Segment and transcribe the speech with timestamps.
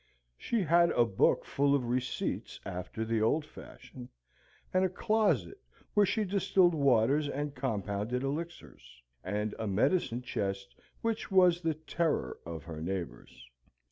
[0.35, 4.09] She had a book full of receipts after the old fashion,
[4.73, 5.59] and a closet
[5.93, 12.39] where she distilled waters and compounded elixirs, and a medicine chest which was the terror
[12.47, 13.47] of her neighbours.